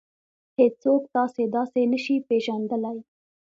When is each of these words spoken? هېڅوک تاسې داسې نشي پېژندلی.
هېڅوک 0.57 1.03
تاسې 1.15 1.43
داسې 1.55 1.81
نشي 1.91 2.15
پېژندلی. 2.27 2.97